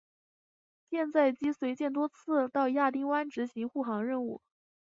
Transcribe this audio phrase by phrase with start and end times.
[0.89, 4.41] 舰载机随舰多次到亚丁湾执行护航任务。